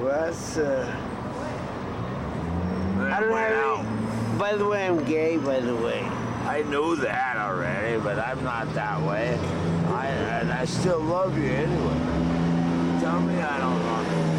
Well, 0.00 0.26
that's. 0.26 0.58
Uh, 0.58 0.94
I 2.98 3.20
don't 3.20 3.30
know. 3.30 4.38
By 4.38 4.54
the 4.54 4.66
way, 4.66 4.86
I'm 4.86 5.04
gay. 5.04 5.38
By 5.38 5.60
the 5.60 5.74
way. 5.74 6.02
I 6.44 6.62
know 6.62 6.94
that 6.94 7.36
already, 7.38 7.98
but 8.00 8.18
I'm 8.18 8.42
not 8.44 8.72
that 8.74 9.02
way. 9.02 9.38
I 9.88 10.06
and 10.06 10.52
I 10.52 10.64
still 10.64 11.00
love 11.00 11.36
you 11.36 11.50
anyway. 11.50 13.00
Tell 13.00 13.20
me 13.20 13.40
I 13.40 13.58
don't 13.58 13.82
love 13.84 14.30
you. 14.30 14.35